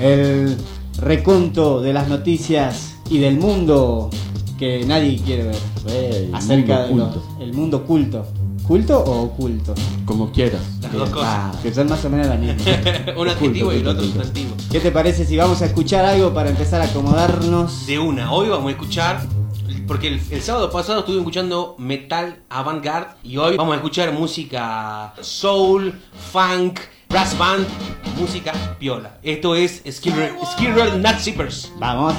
el 0.00 0.56
reconto 0.98 1.82
de 1.82 1.92
las 1.92 2.08
noticias 2.08 2.96
y 3.08 3.18
del 3.18 3.36
mundo 3.36 4.10
que 4.58 4.84
nadie 4.86 5.20
quiere 5.24 5.44
ver 5.44 5.56
Eh, 5.88 6.30
acerca 6.32 6.86
del 6.86 7.02
el 7.40 7.52
mundo 7.54 7.84
culto. 7.84 8.26
¿Culto 8.66 8.98
o 8.98 9.22
oculto? 9.26 9.74
Como 10.04 10.32
quieras. 10.32 10.60
Las 10.82 10.92
dos 10.92 11.10
cosas. 11.10 11.28
Ah, 11.30 11.52
que 11.62 11.72
son 11.72 11.88
más 11.88 12.04
o 12.04 12.10
menos 12.10 12.26
las 12.26 12.38
mismas. 12.40 12.62
Un 13.16 13.28
adjetivo 13.28 13.72
y 13.72 13.76
el 13.76 13.86
otro 13.86 14.02
oculto. 14.02 14.18
sustantivo. 14.24 14.56
¿Qué 14.72 14.80
te 14.80 14.90
parece 14.90 15.24
si 15.24 15.36
vamos 15.36 15.62
a 15.62 15.66
escuchar 15.66 16.04
algo 16.04 16.34
para 16.34 16.50
empezar 16.50 16.80
a 16.80 16.84
acomodarnos? 16.86 17.86
De 17.86 17.98
una, 18.00 18.32
hoy 18.32 18.48
vamos 18.48 18.66
a 18.66 18.70
escuchar, 18.72 19.24
porque 19.86 20.08
el, 20.08 20.20
el 20.32 20.42
sábado 20.42 20.68
pasado 20.72 21.00
estuve 21.00 21.18
escuchando 21.18 21.76
metal 21.78 22.40
avant-garde 22.50 23.10
y 23.22 23.36
hoy 23.36 23.56
vamos 23.56 23.74
a 23.74 23.76
escuchar 23.76 24.12
música 24.12 25.14
soul, 25.20 25.94
funk, 26.32 26.80
brass 27.08 27.38
band, 27.38 27.64
música 28.18 28.52
piola. 28.80 29.18
Esto 29.22 29.54
es 29.54 29.80
Row 30.04 30.98
Nut 30.98 31.18
Zippers. 31.20 31.70
Vamos. 31.78 32.14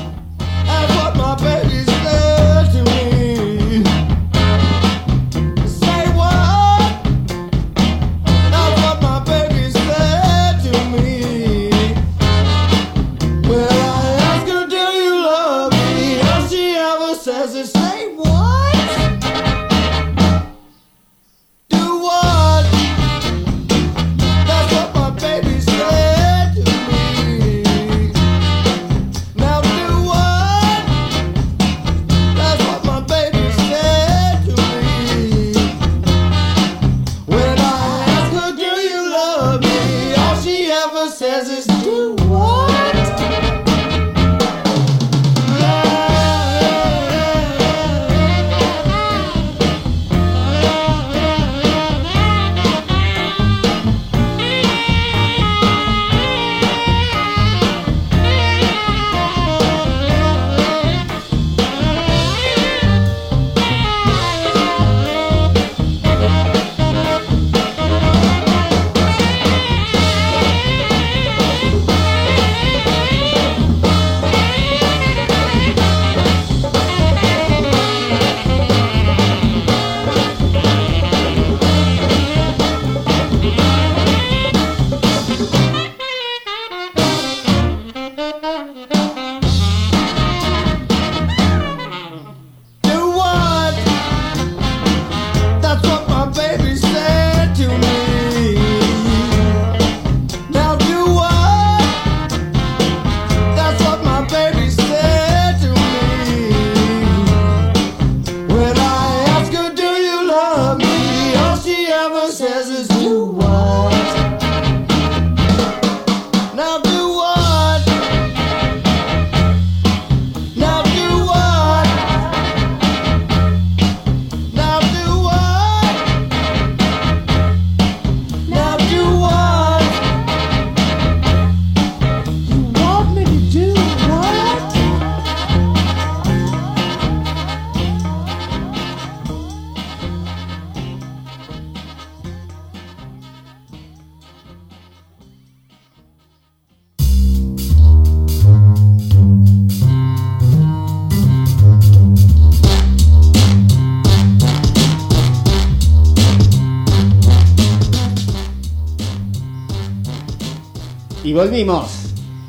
Volvimos. 161.37 161.91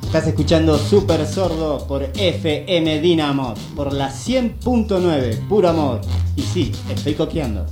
Estás 0.03 0.27
escuchando 0.29 0.79
Super 0.79 1.27
Sordo 1.27 1.87
por 1.87 2.05
FM 2.05 3.01
Dinamo, 3.03 3.53
por 3.77 3.93
la 3.93 4.11
100.9, 4.11 5.47
puro 5.47 5.69
amor. 5.69 6.01
Y 6.37 6.41
sí, 6.41 6.73
estoy 6.89 7.13
coqueando. 7.13 7.67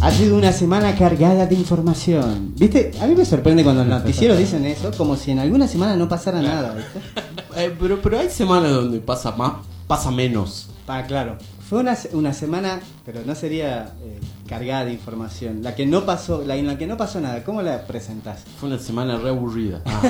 Ha 0.00 0.10
sido 0.10 0.36
una 0.36 0.52
semana 0.52 0.96
cargada 0.96 1.44
de 1.44 1.54
información. 1.54 2.54
¿Viste? 2.56 2.92
A 3.02 3.06
mí 3.06 3.14
me 3.14 3.26
sorprende 3.26 3.62
cuando 3.64 3.84
los 3.84 3.98
noticieros 3.98 4.38
dicen 4.38 4.64
eso, 4.64 4.90
como 4.96 5.16
si 5.16 5.32
en 5.32 5.40
alguna 5.40 5.68
semana 5.68 5.94
no 5.94 6.08
pasara 6.08 6.40
nada. 6.40 6.74
¿viste? 6.74 7.00
Eh, 7.54 7.70
pero, 7.78 8.00
pero 8.00 8.18
hay 8.18 8.30
semanas 8.30 8.72
donde 8.72 8.98
pasa 8.98 9.32
más, 9.32 9.56
pasa 9.86 10.10
menos. 10.10 10.70
Ah, 10.88 11.04
claro. 11.06 11.36
Fue 11.68 11.78
una, 11.78 11.96
una 12.12 12.34
semana, 12.34 12.80
pero 13.04 13.20
no 13.24 13.34
sería 13.34 13.94
eh, 14.02 14.20
cargada 14.46 14.84
de 14.84 14.92
información. 14.92 15.62
La 15.62 15.74
que 15.74 15.86
no 15.86 16.04
pasó, 16.04 16.42
la 16.44 16.56
en 16.56 16.66
la 16.66 16.76
que 16.76 16.86
no 16.86 16.96
pasó 16.96 17.20
nada, 17.20 17.42
¿cómo 17.44 17.62
la 17.62 17.86
presentás? 17.86 18.44
Fue 18.60 18.68
una 18.68 18.78
semana 18.78 19.16
re 19.18 19.30
aburrida. 19.30 19.80
Ah. 19.94 20.02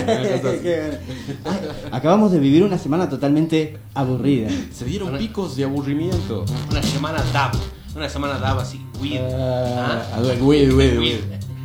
Ay, 1.44 1.58
Acabamos 1.92 2.32
de 2.32 2.38
vivir 2.38 2.64
una 2.64 2.78
semana 2.78 3.08
totalmente 3.08 3.78
aburrida. 3.94 4.48
Se 4.72 4.84
dieron 4.84 5.16
picos 5.18 5.56
de 5.56 5.64
aburrimiento. 5.64 6.44
Una 6.70 6.82
semana 6.82 7.22
dab. 7.32 7.52
Una 7.94 8.08
semana 8.08 8.38
dab 8.38 8.58
así, 8.58 8.80
weed. 9.00 9.20
Ah, 9.20 10.02
¿Ah? 10.12 10.16
a 10.16 10.20
ver, 10.20 10.38
güey, 10.38 10.68
güey, 10.70 10.96
güey. 10.96 10.98
Weed. 10.98 11.20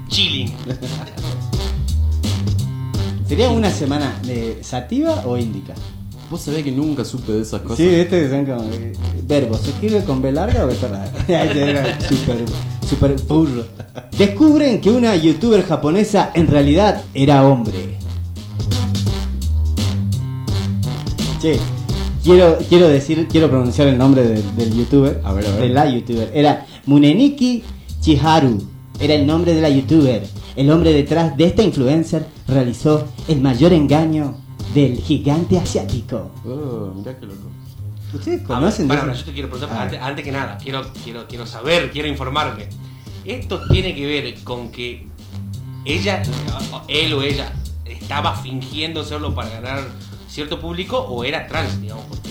Chilling. 0.09 0.53
¿Sería 3.27 3.49
una 3.49 3.71
semana 3.71 4.13
de 4.23 4.59
sativa 4.63 5.23
o 5.25 5.37
índica? 5.37 5.73
Vos 6.29 6.41
sabés 6.41 6.63
que 6.63 6.71
nunca 6.71 7.05
supe 7.05 7.31
de 7.31 7.41
esas 7.41 7.61
cosas. 7.61 7.77
Sí, 7.77 7.87
este 7.87 8.29
son 8.29 8.45
como 8.45 8.63
eh, 8.73 8.93
verbos. 9.23 9.61
¿Se 9.61 9.69
escribe 9.69 10.03
con 10.03 10.21
B 10.21 10.33
larga 10.33 10.65
o 10.65 10.67
B? 10.67 10.75
Era 11.29 11.99
super, 12.09 12.43
super 12.87 13.15
burro. 13.27 13.65
Descubren 14.17 14.81
que 14.81 14.89
una 14.89 15.15
youtuber 15.15 15.63
japonesa 15.63 16.31
en 16.33 16.47
realidad 16.47 17.01
era 17.13 17.47
hombre. 17.47 17.97
Che, 21.41 21.57
quiero, 22.23 22.57
quiero 22.67 22.89
decir, 22.89 23.25
quiero 23.31 23.49
pronunciar 23.49 23.87
el 23.87 23.97
nombre 23.97 24.23
del, 24.27 24.55
del 24.57 24.73
youtuber. 24.73 25.21
A 25.23 25.31
ver, 25.31 25.45
a 25.45 25.51
ver. 25.51 25.61
De 25.61 25.69
la 25.69 25.89
youtuber. 25.89 26.29
Era 26.33 26.65
Muneniki 26.87 27.63
Chiharu. 28.01 28.57
Era 28.99 29.13
el 29.13 29.25
nombre 29.25 29.53
de 29.53 29.61
la 29.61 29.69
youtuber. 29.69 30.23
El 30.57 30.71
hombre 30.71 30.91
detrás 30.91 31.37
de 31.37 31.45
esta 31.45 31.63
influencer 31.63 32.25
realizó 32.47 33.05
el 33.29 33.39
mayor 33.39 33.71
engaño 33.71 34.46
del 34.73 34.97
gigante 35.01 35.57
asiático. 35.57 36.31
Oh, 36.45 36.91
mirá 36.95 37.17
qué 37.19 37.25
loco. 37.25 37.49
¿Ustedes 38.13 38.39
ver, 38.39 38.47
conocen 38.47 38.87
de 38.87 38.95
para, 38.95 39.11
esa- 39.11 39.19
yo 39.19 39.25
te 39.25 39.33
quiero 39.33 39.49
preguntar, 39.49 39.77
antes, 39.81 40.01
antes 40.01 40.23
que 40.25 40.31
nada, 40.31 40.57
quiero, 40.57 40.85
quiero, 41.03 41.27
quiero 41.27 41.45
saber, 41.45 41.91
quiero 41.91 42.07
informarme. 42.07 42.67
¿Esto 43.25 43.61
tiene 43.69 43.93
que 43.93 44.05
ver 44.05 44.43
con 44.43 44.71
que 44.71 45.07
ella, 45.83 46.23
él 46.87 47.13
o 47.13 47.21
ella, 47.21 47.51
estaba 47.85 48.33
fingiendo 48.35 49.03
serlo 49.03 49.35
para 49.35 49.49
ganar 49.49 49.81
cierto 50.29 50.59
público 50.59 50.97
o 50.99 51.23
era 51.25 51.47
trans, 51.47 51.81
digamos, 51.81 52.05
porque 52.05 52.29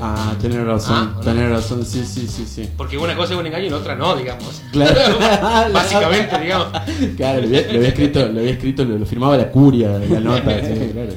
Ah, 0.00 0.34
tenés 0.40 0.64
razón, 0.64 0.96
Ah, 0.96 1.12
¿o 1.14 1.18
no? 1.18 1.20
tenés 1.20 1.50
razón, 1.50 1.84
sí, 1.84 2.02
sí, 2.06 2.26
sí, 2.28 2.44
sí. 2.46 2.68
Porque 2.76 2.96
una 2.98 3.16
cosa 3.16 3.34
es 3.34 3.40
un 3.40 3.46
engaño 3.46 3.66
y 3.66 3.70
la 3.70 3.76
otra 3.76 3.94
no, 3.96 4.14
digamos. 4.16 4.62
Claro. 4.72 4.94
Básicamente, 5.72 6.38
digamos. 6.40 6.68
Claro, 7.16 7.40
lo 7.40 7.46
había, 7.46 7.62
lo 7.72 7.76
había 7.78 7.88
escrito, 7.88 8.28
lo 8.28 8.40
había 8.40 8.52
escrito, 8.52 8.84
lo, 8.84 8.98
lo 8.98 9.06
firmaba 9.06 9.36
la 9.36 9.50
curia 9.50 9.98
de 9.98 10.08
la 10.08 10.20
nota. 10.20 10.50
sí, 10.60 10.90
claro. 10.92 11.12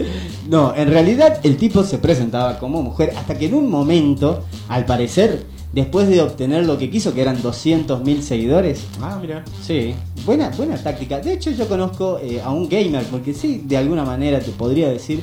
No, 0.50 0.74
en 0.76 0.90
realidad 0.90 1.40
el 1.44 1.58
tipo 1.58 1.84
se 1.84 1.98
presentaba 1.98 2.58
como 2.60 2.82
mujer 2.82 3.14
hasta 3.18 3.38
que 3.38 3.46
en 3.46 3.54
un 3.56 3.70
momento, 3.70 4.44
al 4.70 4.86
parecer, 4.86 5.44
después 5.74 6.08
de 6.10 6.22
obtener 6.22 6.66
lo 6.66 6.78
que 6.78 6.90
quiso, 6.90 7.14
que 7.14 7.22
eran 7.22 7.42
200.000 7.42 8.22
seguidores, 8.22 8.86
Ah, 9.02 9.18
mira. 9.22 9.44
sí, 9.62 9.94
buena, 10.26 10.50
buena 10.50 10.76
táctica. 10.78 11.20
De 11.20 11.34
hecho 11.34 11.52
yo 11.52 11.68
conozco 11.68 12.20
eh, 12.22 12.42
a 12.44 12.50
un 12.52 12.68
gamer, 12.68 13.04
porque 13.06 13.34
sí, 13.34 13.62
de 13.66 13.78
alguna 13.78 14.04
manera 14.04 14.40
te 14.40 14.52
podría 14.52 14.90
decir 14.90 15.22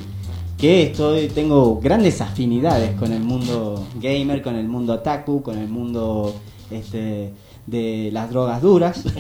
que 0.59 0.83
estoy, 0.83 1.29
tengo 1.29 1.79
grandes 1.81 2.21
afinidades 2.21 2.97
con 2.99 3.13
el 3.13 3.21
mundo 3.21 3.87
gamer, 4.01 4.43
con 4.43 4.57
el 4.57 4.67
mundo 4.69 4.95
otaku, 4.95 5.43
con 5.43 5.57
el 5.57 5.69
mundo 5.69 6.35
este, 6.71 7.33
de 7.67 8.11
las 8.13 8.29
drogas 8.31 8.61
duras. 8.63 9.03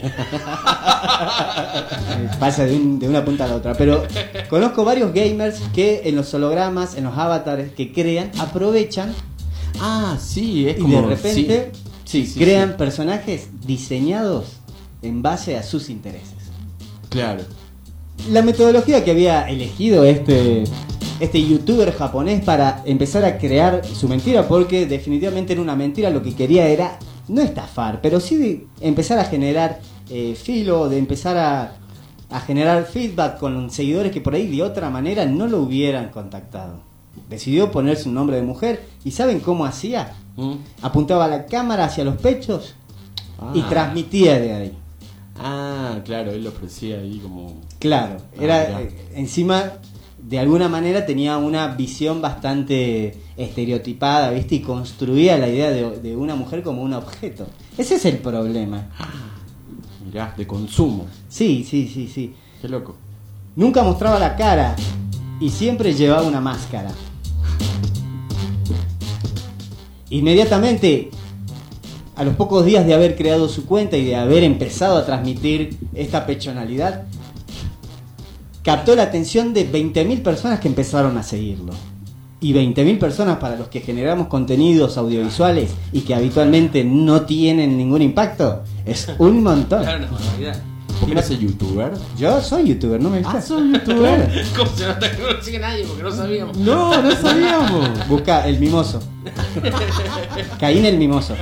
Eh, 1.20 2.28
Pasa 2.40 2.64
de, 2.64 2.74
un- 2.76 2.98
de 2.98 3.08
una 3.08 3.24
punta 3.24 3.44
a 3.44 3.48
la 3.48 3.56
otra. 3.56 3.74
Pero 3.74 4.04
conozco 4.50 4.84
varios 4.84 5.12
gamers 5.12 5.60
que 5.74 6.02
en 6.04 6.16
los 6.16 6.32
hologramas, 6.34 6.96
en 6.96 7.04
los 7.04 7.16
avatares 7.16 7.72
que 7.72 7.92
crean, 7.92 8.30
aprovechan 8.38 9.12
Ah, 9.80 10.16
sí, 10.20 10.68
es 10.68 10.78
y 10.78 10.80
como. 10.82 11.00
de 11.02 11.06
repente 11.08 11.72
sí, 12.04 12.26
sí, 12.26 12.38
crean 12.38 12.70
sí. 12.70 12.74
personajes 12.78 13.48
diseñados 13.64 14.46
en 15.02 15.22
base 15.22 15.56
a 15.56 15.62
sus 15.62 15.88
intereses. 15.88 16.34
Claro. 17.10 17.42
La 18.30 18.42
metodología 18.42 19.04
que 19.04 19.12
había 19.12 19.48
elegido 19.48 20.04
este, 20.04 20.64
este 21.20 21.42
youtuber 21.44 21.92
japonés 21.92 22.42
para 22.44 22.82
empezar 22.84 23.24
a 23.24 23.38
crear 23.38 23.84
su 23.84 24.08
mentira, 24.08 24.46
porque 24.46 24.86
definitivamente 24.86 25.52
era 25.52 25.62
una 25.62 25.74
mentira, 25.76 26.10
lo 26.10 26.22
que 26.22 26.34
quería 26.34 26.66
era 26.68 26.98
no 27.28 27.40
estafar, 27.42 28.00
pero 28.00 28.20
sí 28.20 28.36
de 28.36 28.66
empezar 28.80 29.18
a 29.18 29.24
generar 29.24 29.80
eh, 30.10 30.34
filo, 30.34 30.88
de 30.88 30.98
empezar 30.98 31.36
a, 31.36 31.72
a 32.30 32.40
generar 32.40 32.84
feedback 32.84 33.38
con 33.38 33.70
seguidores 33.70 34.12
que 34.12 34.20
por 34.20 34.34
ahí 34.34 34.46
de 34.46 34.62
otra 34.62 34.90
manera 34.90 35.26
no 35.26 35.46
lo 35.46 35.60
hubieran 35.62 36.08
contactado. 36.10 36.80
Decidió 37.28 37.70
ponerse 37.70 38.08
un 38.08 38.14
nombre 38.14 38.36
de 38.36 38.42
mujer 38.42 38.84
y 39.04 39.10
¿saben 39.10 39.40
cómo 39.40 39.64
hacía? 39.66 40.14
Mm. 40.36 40.52
Apuntaba 40.82 41.26
la 41.28 41.46
cámara 41.46 41.84
hacia 41.86 42.04
los 42.04 42.16
pechos 42.16 42.74
y 43.54 43.60
Ah. 43.60 43.66
transmitía 43.68 44.38
de 44.38 44.52
ahí. 44.52 44.72
Ah, 45.40 46.00
claro, 46.04 46.32
él 46.32 46.42
lo 46.44 46.50
ofrecía 46.50 46.98
ahí 46.98 47.18
como. 47.22 47.60
Claro, 47.78 48.16
Ah, 48.18 48.42
era 48.42 48.80
eh, 48.82 48.90
encima 49.14 49.74
de 50.28 50.38
alguna 50.38 50.68
manera 50.68 51.06
tenía 51.06 51.38
una 51.38 51.68
visión 51.68 52.20
bastante 52.20 53.16
estereotipada, 53.38 54.30
¿viste? 54.30 54.56
Y 54.56 54.60
construía 54.60 55.38
la 55.38 55.48
idea 55.48 55.70
de, 55.70 56.00
de 56.00 56.16
una 56.16 56.34
mujer 56.34 56.62
como 56.62 56.82
un 56.82 56.92
objeto. 56.92 57.46
Ese 57.78 57.94
es 57.94 58.04
el 58.04 58.18
problema. 58.18 58.88
Mirá, 60.04 60.34
de 60.36 60.46
consumo. 60.46 61.06
Sí, 61.30 61.64
sí, 61.66 61.88
sí, 61.88 62.08
sí. 62.08 62.34
Qué 62.60 62.68
loco. 62.68 62.94
Nunca 63.56 63.82
mostraba 63.82 64.18
la 64.18 64.36
cara 64.36 64.76
y 65.40 65.48
siempre 65.48 65.94
llevaba 65.94 66.28
una 66.28 66.42
máscara. 66.42 66.90
Inmediatamente, 70.10 71.08
a 72.16 72.24
los 72.24 72.34
pocos 72.34 72.66
días 72.66 72.86
de 72.86 72.92
haber 72.92 73.16
creado 73.16 73.48
su 73.48 73.64
cuenta 73.64 73.96
y 73.96 74.04
de 74.04 74.16
haber 74.16 74.44
empezado 74.44 74.98
a 74.98 75.06
transmitir 75.06 75.78
esta 75.94 76.26
pechonalidad, 76.26 77.04
captó 78.68 78.94
la 78.94 79.04
atención 79.04 79.54
de 79.54 79.66
20.000 79.72 80.22
personas 80.22 80.60
que 80.60 80.68
empezaron 80.68 81.16
a 81.16 81.22
seguirlo. 81.22 81.72
Y 82.38 82.52
20.000 82.52 82.98
personas 82.98 83.38
para 83.38 83.56
los 83.56 83.68
que 83.68 83.80
generamos 83.80 84.26
contenidos 84.26 84.98
audiovisuales 84.98 85.70
y 85.90 86.02
que 86.02 86.14
habitualmente 86.14 86.84
no 86.84 87.22
tienen 87.22 87.78
ningún 87.78 88.02
impacto, 88.02 88.64
es 88.84 89.08
un 89.18 89.42
montón. 89.48 89.82
Claro, 89.84 90.06
una 90.10 90.18
barbaridad. 90.18 90.62
¿Vos 91.00 91.08
no 91.14 91.22
sos 91.22 91.38
youtuber? 91.40 91.92
Yo 92.18 92.42
soy 92.42 92.66
youtuber, 92.68 93.00
no 93.00 93.08
me 93.08 93.16
Ah, 93.18 93.20
estás. 93.20 93.46
soy 93.46 93.72
youtuber. 93.72 94.44
¿Cómo 94.56 94.70
se 94.76 94.86
nota 94.86 95.10
que 95.10 95.22
no 95.22 95.32
lo 95.32 95.42
sigue 95.42 95.58
nadie? 95.60 95.84
Porque 95.86 96.02
no 96.02 96.12
sabíamos. 96.12 96.56
no, 96.58 97.02
no 97.02 97.10
sabíamos. 97.16 98.06
Busca 98.06 98.46
el 98.46 98.58
mimoso. 98.60 99.00
Caín 100.60 100.84
el 100.84 100.98
mimoso. 100.98 101.34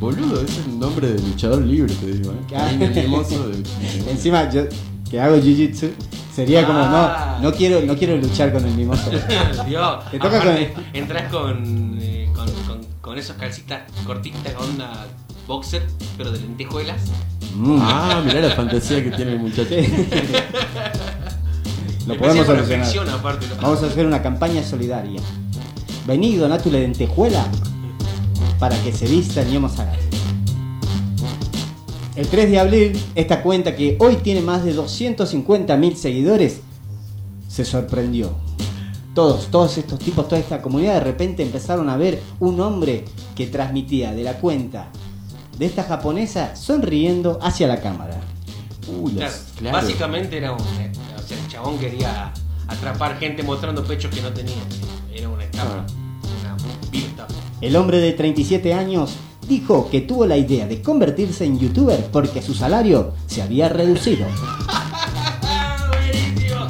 Boludo, 0.00 0.42
ese 0.42 0.60
es 0.60 0.66
un 0.66 0.80
nombre 0.80 1.06
de 1.12 1.20
luchador 1.22 1.62
libre, 1.62 1.94
te 1.94 2.06
digo, 2.12 2.32
¿eh? 2.32 2.56
En 2.72 2.82
el 2.82 2.94
mimoso 3.04 3.48
de- 3.48 3.62
Encima 4.10 4.50
yo 4.50 4.62
que 5.10 5.20
hago 5.20 5.36
jiu-jitsu 5.36 5.90
sería 6.36 6.66
como 6.66 6.78
Ah. 6.80 7.38
no, 7.40 7.50
no 7.50 7.56
quiero, 7.56 7.80
no 7.80 7.96
quiero 7.96 8.16
luchar 8.18 8.52
con 8.52 8.64
el 8.66 8.72
mimoso. 8.74 9.10
Dios. 9.66 10.10
Te 10.10 10.18
toca 10.18 10.36
Aparte, 10.38 10.74
Entras 10.92 11.32
con, 11.32 11.98
eh, 12.00 12.28
con, 12.34 12.46
con, 12.66 12.80
con 13.00 13.18
esos 13.18 13.36
calcitas 13.36 13.80
cortitas, 14.04 14.52
onda 14.58 15.06
boxer, 15.46 15.82
pero 16.18 16.30
de 16.30 16.40
lentejuelas. 16.40 17.00
Mm. 17.54 17.78
Ah, 17.80 18.22
mirá 18.24 18.40
la 18.42 18.54
fantasía 18.54 19.02
que 19.02 19.10
tiene 19.12 19.32
el 19.32 19.38
muchacho. 19.40 19.70
Lo 22.06 22.16
podemos 22.18 22.46
con 22.46 22.56
solucionar. 22.66 23.14
aparte. 23.14 23.46
¿no? 23.48 23.56
Vamos 23.62 23.82
a 23.82 23.86
hacer 23.86 24.06
una 24.06 24.22
campaña 24.22 24.62
solidaria. 24.62 25.20
Vení, 26.06 26.36
doná 26.36 26.58
tu 26.58 26.70
lentejuela 26.70 27.44
para 28.60 28.76
que 28.82 28.92
se 28.92 29.06
vista 29.06 29.40
el 29.42 29.50
ñomo 29.50 29.68
Sagat. 29.68 29.98
El 32.16 32.26
3 32.28 32.50
de 32.50 32.58
abril, 32.58 33.00
esta 33.14 33.42
cuenta 33.42 33.76
que 33.76 33.96
hoy 34.00 34.16
tiene 34.16 34.40
más 34.40 34.64
de 34.64 34.74
250.000 34.74 35.94
seguidores, 35.96 36.60
se 37.48 37.64
sorprendió. 37.64 38.30
Todos, 39.14 39.46
todos 39.50 39.76
estos 39.78 39.98
tipos, 39.98 40.26
toda 40.28 40.40
esta 40.40 40.60
comunidad 40.62 40.94
de 40.94 41.00
repente 41.00 41.42
empezaron 41.42 41.88
a 41.88 41.96
ver 41.96 42.22
un 42.40 42.60
hombre 42.60 43.04
que 43.34 43.46
transmitía 43.46 44.12
de 44.14 44.22
la 44.24 44.34
cuenta 44.38 44.88
de 45.58 45.66
esta 45.66 45.84
japonesa 45.84 46.54
sonriendo 46.56 47.38
hacia 47.42 47.66
la 47.66 47.80
cámara. 47.80 48.20
Uy, 49.00 49.12
Claro. 49.14 49.32
Básicamente 49.72 50.36
era 50.36 50.52
un. 50.52 50.60
eh, 50.60 50.92
O 51.18 51.22
sea, 51.26 51.38
el 51.38 51.48
chabón 51.48 51.78
quería 51.78 52.32
atrapar 52.68 53.18
gente 53.18 53.42
mostrando 53.42 53.82
pechos 53.84 54.14
que 54.14 54.20
no 54.22 54.30
tenía. 54.32 54.54
Era 55.12 55.28
una 55.30 55.44
estafa. 55.44 55.84
Ah. 55.86 56.56
Una 56.92 56.98
estafa. 56.98 57.34
El 57.62 57.74
hombre 57.76 57.98
de 57.98 58.12
37 58.12 58.74
años 58.74 59.12
dijo 59.48 59.88
que 59.90 60.00
tuvo 60.00 60.26
la 60.26 60.36
idea 60.36 60.66
de 60.66 60.82
convertirse 60.82 61.44
en 61.44 61.58
youtuber 61.58 62.06
porque 62.12 62.42
su 62.42 62.54
salario 62.54 63.12
se 63.26 63.42
había 63.42 63.68
reducido. 63.68 64.26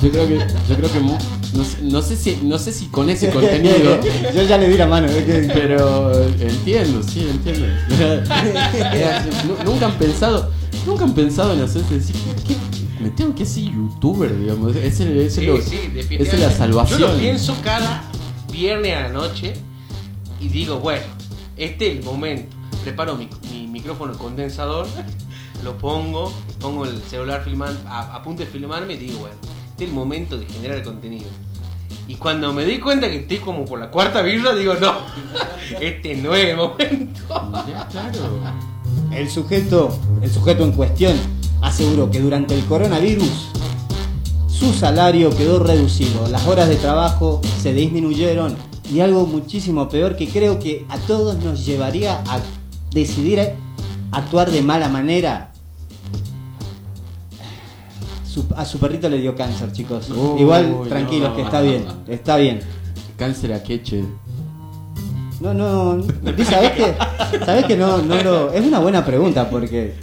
Yo 0.03 0.11
creo 0.11 0.29
que, 0.29 0.39
yo 0.69 0.77
creo 0.77 0.93
que 0.93 1.01
no, 1.01 1.65
sé, 1.65 1.79
no 1.83 2.03
sé 2.03 2.17
si, 2.17 2.39
no 2.43 2.59
sé 2.59 2.71
si 2.73 2.87
con 2.87 3.09
ese 3.09 3.31
contenido, 3.31 3.99
Yo 4.35 4.43
ya 4.43 4.59
le 4.59 4.69
di 4.69 4.77
la 4.77 4.87
mano. 4.87 5.09
pero 5.55 6.13
entiendo, 6.39 7.03
sí, 7.03 7.27
entiendo. 7.31 7.67
Nu- 9.47 9.65
nunca 9.73 9.87
han 9.87 9.95
pensado, 9.95 10.51
nunca 10.87 11.05
han 11.05 11.15
pensado 11.15 11.55
en 11.55 11.63
hacerse 11.63 11.95
decir, 11.95 12.15
¿qué? 12.47 12.55
Me 13.03 13.11
tengo 13.11 13.35
que 13.35 13.45
hacer 13.45 13.65
youtuber, 13.65 14.39
digamos. 14.39 14.77
Es, 14.77 15.01
el- 15.01 15.17
es, 15.19 15.35
Sí, 15.35 15.47
lo- 15.47 15.61
sí, 15.63 15.79
es 16.11 16.39
la 16.41 16.51
salvación. 16.51 17.01
Yo 17.01 17.09
lo 17.09 17.19
pienso 17.19 17.57
cada 17.65 18.05
viernes 18.53 18.97
a 18.97 19.01
la 19.03 19.09
noche 19.09 19.55
y 20.41 20.49
digo, 20.49 20.79
bueno, 20.81 21.05
este 21.57 21.91
es 21.93 21.99
el 21.99 22.05
momento. 22.05 22.55
Preparo 22.87 23.17
mi, 23.17 23.29
mi 23.51 23.67
micrófono 23.67 24.17
condensador, 24.17 24.87
lo 25.65 25.77
pongo, 25.77 26.33
pongo 26.61 26.85
el 26.85 27.03
celular 27.03 27.43
filmando, 27.43 27.81
a, 27.89 28.15
a 28.15 28.23
punto 28.23 28.45
de 28.45 28.49
filmarme 28.49 28.93
y 28.93 28.97
digo, 28.97 29.19
bueno, 29.19 29.35
este 29.71 29.83
es 29.83 29.91
el 29.91 29.97
momento 29.97 30.39
de 30.39 30.47
generar 30.47 30.85
contenido. 30.85 31.27
Y 32.07 32.15
cuando 32.15 32.53
me 32.53 32.65
di 32.65 32.79
cuenta 32.79 33.09
que 33.09 33.17
estoy 33.17 33.39
como 33.39 33.65
por 33.65 33.81
la 33.81 33.91
cuarta 33.91 34.23
birra, 34.23 34.55
digo, 34.55 34.75
no, 34.75 34.93
este 35.81 36.15
no 36.15 36.33
es 36.37 36.51
el 36.51 36.57
momento. 36.59 37.21
Ya, 37.69 37.89
claro. 37.89 38.41
El 39.11 39.29
sujeto, 39.29 39.99
el 40.23 40.31
sujeto 40.31 40.63
en 40.63 40.71
cuestión 40.71 41.17
aseguró 41.63 42.09
que 42.09 42.21
durante 42.21 42.55
el 42.55 42.65
coronavirus 42.67 43.49
su 44.47 44.73
salario 44.73 45.31
quedó 45.31 45.59
reducido, 45.59 46.29
las 46.29 46.47
horas 46.47 46.69
de 46.69 46.77
trabajo 46.77 47.41
se 47.61 47.73
disminuyeron 47.73 48.57
y 48.89 49.01
algo 49.01 49.27
muchísimo 49.27 49.89
peor 49.89 50.15
que 50.17 50.29
creo 50.29 50.61
que 50.61 50.87
a 50.89 50.99
todos 50.99 51.43
nos 51.43 51.67
llevaría 51.67 52.23
a 52.29 52.39
decidir 52.93 53.41
actuar 54.13 54.51
de 54.51 54.63
mala 54.63 54.89
manera. 54.89 55.53
Su- 58.27 58.47
a 58.57 58.65
su 58.65 58.79
perrito 58.79 59.09
le 59.09 59.19
dio 59.19 59.35
cáncer, 59.35 59.73
chicos. 59.73 60.09
Igual, 60.39 60.83
tranquilos, 60.89 61.35
que 61.35 61.43
está 61.43 61.61
bien, 61.61 61.85
está 62.07 62.37
bien. 62.37 62.61
Cáncer 63.17 63.53
a 63.53 63.63
queche. 63.63 64.05
No, 65.41 65.53
no, 65.53 65.99
¿y 66.37 66.45
¿sabés 66.45 66.73
que, 66.73 66.95
¿sabés 67.45 67.67
que 67.67 67.77
no, 67.77 67.99
no 67.99 68.23
lo, 68.23 68.53
es 68.55 68.65
una 68.65 68.79
buena 68.79 69.05
pregunta 69.05 69.51
porque 69.51 69.95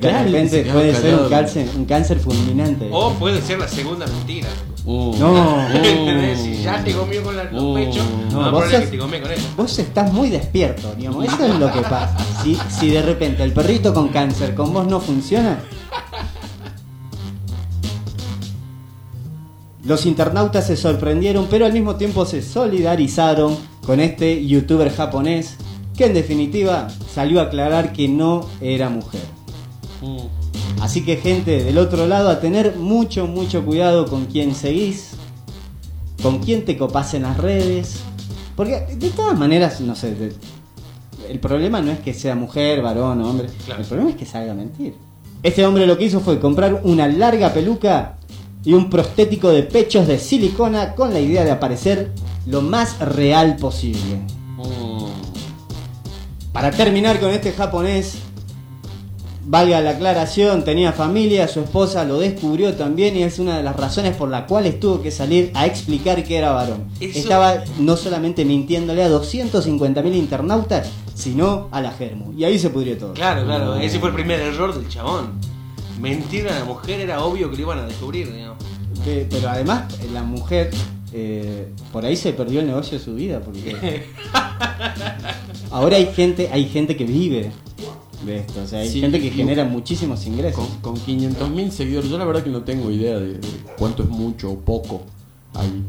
de 0.00 0.24
repente 0.24 0.64
se 0.64 0.72
puede 0.72 0.92
ser 0.94 1.14
un 1.14 1.28
cáncer, 1.28 1.68
un 1.76 1.84
cáncer 1.84 2.18
fulminante. 2.18 2.88
O 2.92 3.12
puede 3.14 3.40
ser 3.40 3.60
la 3.60 3.68
segunda 3.68 4.06
mentira. 4.06 4.48
Uh, 4.84 5.14
No. 5.16 5.68
Si 6.36 6.62
ya 6.62 6.82
te 6.82 6.92
comió 6.92 7.22
con 7.22 7.36
la- 7.36 7.44
los 7.44 7.62
Oh. 7.62 7.74
pechos, 7.74 8.04
No, 8.32 8.50
vos 8.50 8.64
sos- 8.68 8.80
que 8.80 8.86
te 8.88 8.98
con 8.98 9.14
eso. 9.14 9.48
Vos 9.56 9.78
estás 9.78 10.12
muy 10.12 10.28
despierto, 10.28 10.92
digamos, 10.96 11.24
eso 11.26 11.44
es 11.46 11.54
lo 11.58 11.72
que 11.72 11.82
pasa. 11.82 12.16
Si, 12.42 12.58
si 12.68 12.90
de 12.90 13.02
repente 13.02 13.42
el 13.44 13.52
perrito 13.52 13.94
con 13.94 14.08
cáncer 14.08 14.54
con 14.54 14.72
vos 14.72 14.86
no 14.86 14.98
funciona. 15.00 15.60
Los 19.84 20.06
internautas 20.06 20.66
se 20.66 20.76
sorprendieron, 20.76 21.46
pero 21.50 21.66
al 21.66 21.72
mismo 21.72 21.96
tiempo 21.96 22.24
se 22.24 22.40
solidarizaron 22.42 23.56
con 23.84 23.98
este 24.00 24.44
youtuber 24.46 24.92
japonés, 24.94 25.56
que 25.96 26.06
en 26.06 26.14
definitiva 26.14 26.88
salió 27.12 27.40
a 27.40 27.44
aclarar 27.44 27.92
que 27.92 28.08
no 28.08 28.48
era 28.60 28.88
mujer. 28.88 29.22
uh. 30.02 30.22
Así 30.80 31.04
que 31.04 31.16
gente 31.16 31.62
del 31.62 31.78
otro 31.78 32.06
lado 32.06 32.28
a 32.28 32.40
tener 32.40 32.76
mucho, 32.76 33.26
mucho 33.26 33.64
cuidado 33.64 34.06
con 34.06 34.26
quién 34.26 34.54
seguís, 34.54 35.10
con 36.22 36.40
quién 36.40 36.64
te 36.64 36.76
copás 36.76 37.14
en 37.14 37.22
las 37.22 37.36
redes. 37.36 38.00
Porque 38.56 38.86
de 38.96 39.10
todas 39.10 39.38
maneras, 39.38 39.80
no 39.80 39.94
sé, 39.94 40.14
de- 40.14 40.34
el 41.28 41.38
problema 41.38 41.80
no 41.80 41.92
es 41.92 42.00
que 42.00 42.12
sea 42.14 42.34
mujer, 42.34 42.82
varón 42.82 43.20
o 43.22 43.30
hombre, 43.30 43.48
Claro. 43.64 43.80
el 43.82 43.86
problema 43.86 44.10
es 44.10 44.16
que 44.16 44.26
salga 44.26 44.52
a 44.52 44.54
mentir. 44.54 44.94
Este 45.42 45.64
hombre 45.64 45.86
lo 45.86 45.96
que 45.96 46.04
hizo 46.04 46.20
fue 46.20 46.38
comprar 46.40 46.80
una 46.84 47.06
larga 47.08 47.52
peluca 47.52 48.16
y 48.64 48.74
un 48.74 48.90
prostético 48.90 49.50
de 49.50 49.62
pechos 49.62 50.06
de 50.06 50.18
silicona 50.18 50.94
con 50.94 51.12
la 51.12 51.20
idea 51.20 51.44
de 51.44 51.50
aparecer 51.52 52.12
lo 52.46 52.60
más 52.60 52.98
real 53.00 53.56
posible. 53.56 54.20
Uh. 54.58 55.08
Para 56.52 56.70
terminar 56.70 57.18
con 57.18 57.30
este 57.30 57.52
japonés, 57.52 58.18
valga 59.44 59.80
la 59.80 59.90
aclaración, 59.90 60.64
tenía 60.64 60.92
familia, 60.92 61.48
su 61.48 61.60
esposa 61.60 62.04
lo 62.04 62.18
descubrió 62.18 62.74
también 62.74 63.16
y 63.16 63.22
es 63.22 63.38
una 63.38 63.56
de 63.56 63.62
las 63.62 63.76
razones 63.76 64.14
por 64.16 64.28
las 64.28 64.44
cuales 64.44 64.78
tuvo 64.78 65.02
que 65.02 65.10
salir 65.10 65.50
a 65.54 65.66
explicar 65.66 66.22
que 66.24 66.36
era 66.36 66.52
varón. 66.52 66.84
Eso- 67.00 67.18
Estaba 67.18 67.64
no 67.78 67.96
solamente 67.96 68.44
mintiéndole 68.44 69.02
a 69.02 69.08
250.000 69.10 70.14
internautas, 70.14 70.88
sino 71.14 71.68
a 71.72 71.80
la 71.80 71.90
Germu. 71.92 72.32
Y 72.36 72.44
ahí 72.44 72.58
se 72.58 72.70
pudrió 72.70 72.96
todo. 72.96 73.14
Claro, 73.14 73.44
claro, 73.44 73.74
ese 73.76 73.98
fue 73.98 74.10
el 74.10 74.14
primer 74.14 74.40
error 74.40 74.74
del 74.74 74.88
chabón. 74.88 75.32
Mentir 76.00 76.48
a 76.48 76.58
la 76.58 76.64
mujer 76.64 77.00
era 77.00 77.22
obvio 77.24 77.50
que 77.50 77.56
lo 77.56 77.62
iban 77.62 77.78
a 77.80 77.86
descubrir, 77.86 78.32
digamos. 78.32 78.58
Pe- 79.04 79.26
Pero 79.30 79.48
además, 79.48 79.84
la 80.12 80.22
mujer, 80.22 80.70
eh, 81.12 81.68
por 81.92 82.04
ahí 82.04 82.16
se 82.16 82.32
perdió 82.32 82.60
el 82.60 82.66
negocio 82.66 82.98
de 82.98 83.04
su 83.04 83.14
vida. 83.14 83.40
Porque 83.40 84.04
ahora 85.70 85.96
hay 85.96 86.06
gente, 86.14 86.48
hay 86.52 86.66
gente 86.68 86.96
que 86.96 87.04
vive 87.04 87.50
de 88.26 88.38
esto. 88.38 88.62
O 88.62 88.66
sea, 88.66 88.80
hay 88.80 88.88
Sí, 88.90 89.00
gente 89.00 89.20
que 89.20 89.26
y- 89.28 89.30
genera 89.30 89.64
muchísimos 89.64 90.26
ingresos. 90.26 90.66
Con, 90.82 90.94
con 90.94 91.04
500.000 91.04 91.70
seguidores, 91.70 92.10
yo 92.10 92.18
la 92.18 92.24
verdad 92.24 92.42
que 92.42 92.50
no 92.50 92.62
tengo 92.62 92.90
idea 92.90 93.18
de, 93.18 93.34
de 93.34 93.48
cuánto 93.78 94.02
es 94.02 94.08
mucho 94.08 94.50
o 94.52 94.58
poco 94.58 95.02
ahí. 95.54 95.84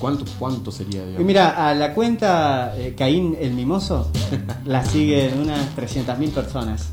¿Cuánto, 0.00 0.24
cuánto 0.38 0.70
sería? 0.70 1.02
Y 1.02 1.06
digamos? 1.06 1.26
mira, 1.26 1.68
a 1.68 1.74
la 1.74 1.92
cuenta 1.94 2.74
eh, 2.76 2.94
Caín 2.96 3.36
el 3.40 3.52
Mimoso 3.52 4.10
la 4.64 4.84
siguen 4.84 5.40
unas 5.40 5.74
300.000 5.76 6.30
personas. 6.30 6.90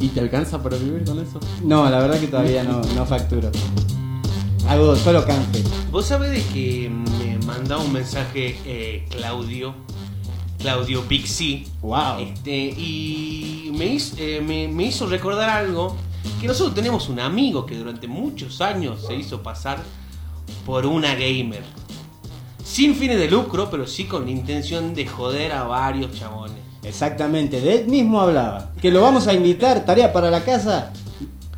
¿Y 0.00 0.08
te 0.08 0.20
alcanza 0.20 0.62
para 0.62 0.76
vivir 0.78 1.04
con 1.04 1.18
eso? 1.20 1.38
No, 1.62 1.88
la 1.90 1.98
verdad 1.98 2.18
que 2.18 2.26
todavía 2.26 2.64
no, 2.64 2.80
no 2.96 3.04
facturo. 3.04 3.50
Hago 4.68 4.96
solo 4.96 5.24
canje. 5.26 5.62
Vos 5.92 6.06
sabés 6.06 6.30
de 6.30 6.42
que 6.54 6.88
me 6.88 7.38
mandaba 7.46 7.82
un 7.82 7.92
mensaje 7.92 8.56
eh, 8.64 9.04
Claudio, 9.10 9.74
Claudio 10.60 11.02
Big 11.08 11.26
C, 11.26 11.64
Wow. 11.80 12.20
este, 12.20 12.50
y 12.56 13.72
me 13.74 13.86
hizo, 13.86 14.16
eh, 14.18 14.40
me, 14.46 14.68
me 14.68 14.84
hizo 14.84 15.06
recordar 15.06 15.48
algo, 15.48 15.96
que 16.40 16.46
nosotros 16.46 16.74
tenemos 16.74 17.08
un 17.08 17.18
amigo 17.20 17.64
que 17.64 17.76
durante 17.76 18.06
muchos 18.06 18.60
años 18.60 19.04
se 19.06 19.14
hizo 19.14 19.42
pasar 19.42 19.78
por 20.66 20.84
una 20.86 21.14
gamer. 21.14 21.62
Sin 22.64 22.94
fines 22.94 23.18
de 23.18 23.30
lucro, 23.30 23.68
pero 23.70 23.86
sí 23.86 24.04
con 24.04 24.26
la 24.26 24.30
intención 24.30 24.94
de 24.94 25.06
joder 25.06 25.52
a 25.52 25.64
varios 25.64 26.12
chabones. 26.12 26.58
Exactamente, 26.82 27.60
de 27.60 27.80
él 27.80 27.86
mismo 27.88 28.20
hablaba. 28.20 28.70
Que 28.80 28.90
lo 28.90 29.00
vamos 29.02 29.26
a 29.26 29.32
invitar, 29.34 29.84
tarea 29.84 30.12
para 30.12 30.30
la 30.30 30.44
casa. 30.44 30.92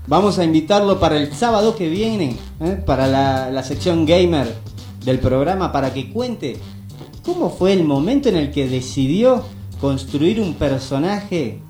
Vamos 0.06 0.38
a 0.38 0.44
invitarlo 0.44 0.98
para 0.98 1.16
el 1.16 1.32
sábado 1.32 1.76
que 1.76 1.88
viene, 1.88 2.36
¿eh? 2.60 2.82
para 2.84 3.06
la, 3.06 3.50
la 3.50 3.62
sección 3.62 4.04
gamer 4.06 4.52
del 5.04 5.18
programa, 5.20 5.70
para 5.70 5.92
que 5.92 6.10
cuente 6.10 6.58
cómo 7.24 7.50
fue 7.50 7.72
el 7.72 7.84
momento 7.84 8.28
en 8.28 8.36
el 8.36 8.50
que 8.50 8.68
decidió 8.68 9.44
construir 9.80 10.40
un 10.40 10.54
personaje 10.54 11.60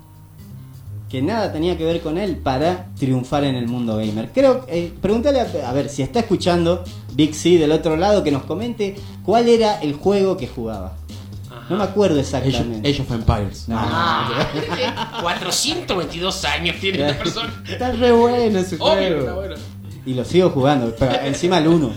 que 1.09 1.21
nada 1.21 1.51
tenía 1.51 1.77
que 1.77 1.85
ver 1.85 2.01
con 2.01 2.17
él 2.17 2.37
para 2.37 2.87
triunfar 2.97 3.43
en 3.43 3.55
el 3.55 3.67
mundo 3.67 3.97
gamer. 3.97 4.31
Creo, 4.33 4.65
eh, 4.67 4.91
pregúntale 5.01 5.41
a, 5.41 5.69
a 5.69 5.73
ver 5.73 5.89
si 5.89 6.01
está 6.01 6.19
escuchando 6.21 6.83
Big 7.13 7.35
C 7.35 7.59
del 7.59 7.71
otro 7.71 7.95
lado 7.97 8.23
que 8.23 8.31
nos 8.31 8.43
comente 8.43 8.95
cuál 9.23 9.47
era 9.47 9.79
el 9.81 9.93
juego 9.93 10.37
que 10.37 10.47
jugaba. 10.47 10.95
No 11.69 11.77
me 11.77 11.83
acuerdo 11.83 12.19
exactamente. 12.19 12.89
Age 12.89 13.01
of 13.03 13.11
Empires. 13.11 13.69
No. 13.69 13.75
Ah, 13.79 14.49
422 15.21 16.45
años 16.45 16.75
tiene 16.81 17.07
esta 17.07 17.23
persona. 17.23 17.63
Está 17.69 17.91
re 17.91 18.11
bueno 18.11 18.59
ese 18.59 18.75
Obvio, 18.75 18.93
juego. 18.93 19.19
está 19.19 19.33
bueno. 19.35 19.55
Y 20.05 20.13
lo 20.15 20.25
sigo 20.25 20.49
jugando, 20.49 20.93
pero 20.99 21.13
encima 21.23 21.59
el 21.59 21.67
1. 21.67 21.91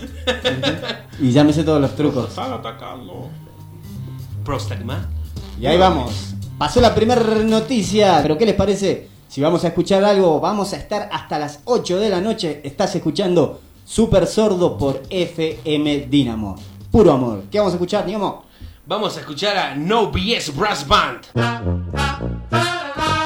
y 1.19 1.31
ya 1.31 1.43
me 1.43 1.51
sé 1.51 1.63
todos 1.63 1.81
los 1.81 1.95
trucos. 1.95 2.29
Están 2.29 2.53
atacando. 2.53 3.29
Prostagma. 4.47 5.09
Y 5.59 5.65
ahí 5.65 5.77
vamos. 5.77 6.33
Pasó 6.57 6.79
la 6.79 6.95
primera 6.95 7.21
noticia, 7.43 8.19
pero 8.21 8.37
¿qué 8.37 8.45
les 8.45 8.55
parece? 8.55 9.09
Si 9.27 9.41
vamos 9.41 9.65
a 9.65 9.67
escuchar 9.67 10.05
algo, 10.05 10.39
vamos 10.39 10.71
a 10.71 10.77
estar 10.77 11.09
hasta 11.11 11.37
las 11.37 11.59
8 11.65 11.99
de 11.99 12.09
la 12.09 12.21
noche. 12.21 12.61
Estás 12.63 12.95
escuchando 12.95 13.59
Super 13.83 14.25
Sordo 14.25 14.77
por 14.77 15.03
FM 15.09 16.07
Dynamo. 16.09 16.55
Puro 16.89 17.11
amor. 17.11 17.43
¿Qué 17.51 17.57
vamos 17.57 17.73
a 17.73 17.75
escuchar, 17.75 18.05
Niamo? 18.05 18.45
Vamos 18.85 19.17
a 19.17 19.19
escuchar 19.19 19.57
a 19.57 19.75
No 19.75 20.11
BS 20.11 20.55
Brass 20.55 20.87
Band. 20.87 21.25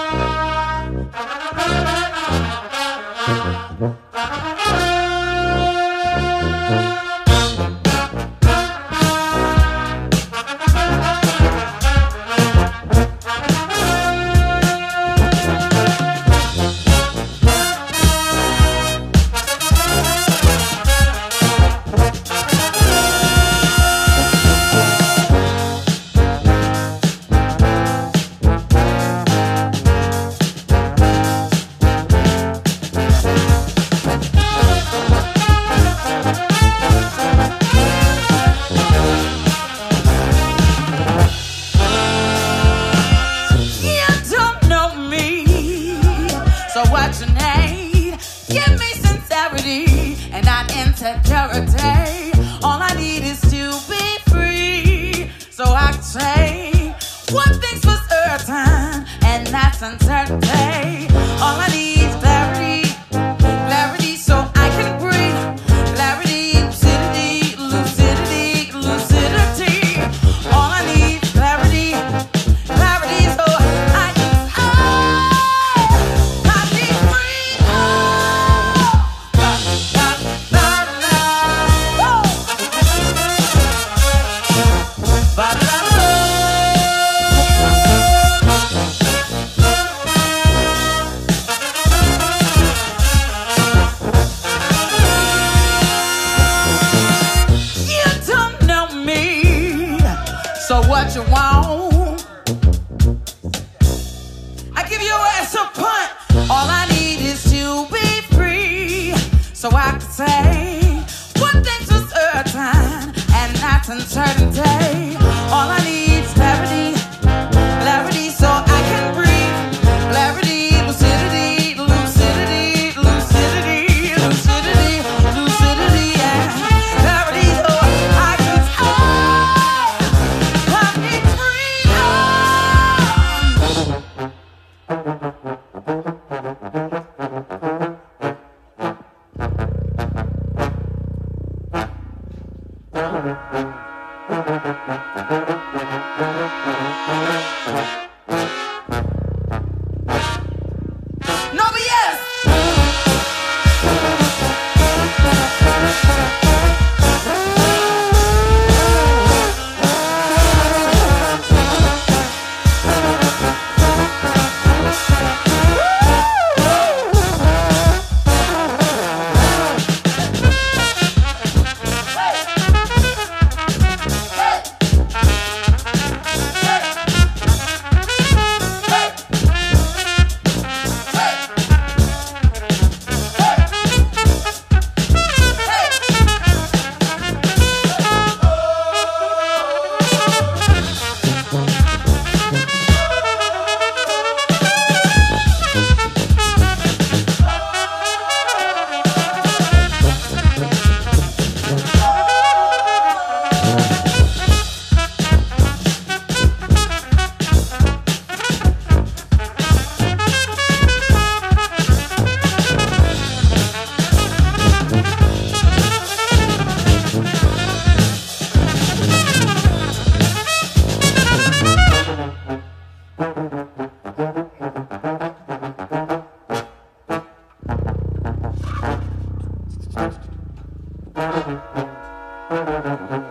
Thank 233.12 233.26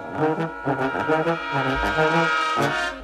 you. 2.94 2.99